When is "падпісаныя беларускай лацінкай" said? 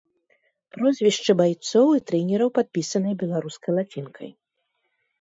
2.59-4.29